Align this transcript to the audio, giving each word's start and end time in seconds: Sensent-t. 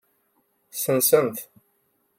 Sensent-t. 0.83 1.37